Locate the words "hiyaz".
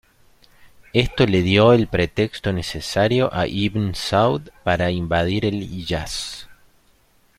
5.61-6.47